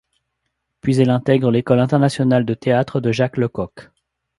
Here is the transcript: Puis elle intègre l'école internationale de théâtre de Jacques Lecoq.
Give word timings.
Puis 0.81 0.99
elle 0.99 1.11
intègre 1.11 1.51
l'école 1.51 1.77
internationale 1.79 2.43
de 2.43 2.55
théâtre 2.55 2.99
de 2.99 3.11
Jacques 3.11 3.37
Lecoq. 3.37 3.91